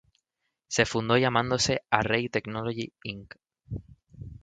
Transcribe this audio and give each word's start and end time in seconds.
Se 0.67 0.87
fundó 0.87 1.15
llamándose 1.15 1.83
"Array 1.91 2.27
Technology 2.27 2.91
Inc. 3.03 3.35